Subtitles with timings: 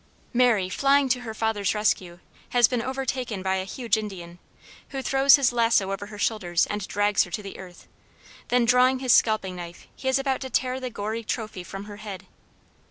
[0.33, 2.17] Mary, flying to her father's rescue,
[2.49, 4.39] has been overtaken by a huge Indian,
[4.89, 7.87] who throws his lasso over her shoulders and drags her to the earth,
[8.47, 11.97] then drawing his scalping knife he is about to tear the gory trophy from her
[11.97, 12.25] head.